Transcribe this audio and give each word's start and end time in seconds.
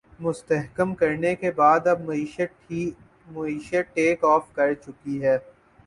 مستحکم 0.19 0.93
کرنے 0.95 1.33
کے 1.35 1.51
بعد 1.51 1.87
اب 1.87 2.01
معیشت 2.01 3.93
ٹیک 3.93 4.25
آف 4.25 4.51
کر 4.53 4.73
چکی 4.75 5.23
ہے 5.23 5.37